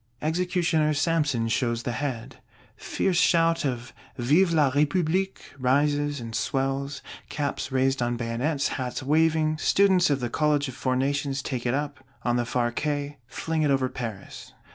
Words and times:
Executioner 0.19 0.95
Samson 0.95 1.47
shows 1.47 1.83
the 1.83 1.91
Head: 1.91 2.37
fierce 2.75 3.19
shout 3.19 3.63
of 3.65 3.93
Vive 4.17 4.51
la 4.51 4.71
République 4.71 5.37
rises, 5.59 6.19
and 6.19 6.35
swells; 6.35 7.03
caps 7.29 7.71
raised 7.71 8.01
on 8.01 8.17
bayonets, 8.17 8.69
hats 8.79 9.03
waving: 9.03 9.59
students 9.59 10.09
of 10.09 10.19
the 10.19 10.27
College 10.31 10.67
of 10.67 10.73
Four 10.73 10.95
Nations 10.95 11.43
take 11.43 11.67
it 11.67 11.75
up, 11.75 12.03
on 12.23 12.35
the 12.35 12.47
far 12.47 12.71
Quais; 12.71 13.17
fling 13.27 13.61
it 13.61 13.69
over 13.69 13.89
Paris. 13.89 14.53